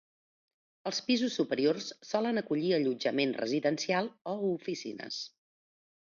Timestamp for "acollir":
2.41-2.71